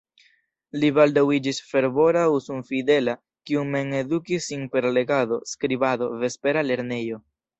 [0.83, 3.15] Li baldaŭ iĝis fervora uson-fidela,
[3.49, 7.23] kiu mem edukis sin per legado, skribado, vespera lernejo.